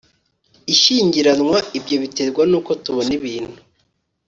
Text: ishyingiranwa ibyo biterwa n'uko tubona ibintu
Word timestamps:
ishyingiranwa 0.73 1.57
ibyo 1.77 1.95
biterwa 2.03 2.43
n'uko 2.49 2.71
tubona 2.83 3.11
ibintu 3.19 3.59